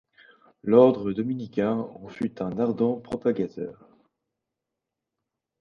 [0.63, 3.87] L’Ordre dominicain en fut un ardent propagateur.